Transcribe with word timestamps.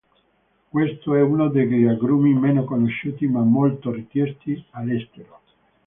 Questo 0.67 1.13
è 1.13 1.21
uno 1.21 1.49
degli 1.49 1.85
agrumi 1.85 2.33
meno 2.33 2.63
conosciuti 2.63 3.27
ma 3.27 3.41
molto 3.41 3.91
richiesti 3.91 4.59
all'estero. 4.71 5.41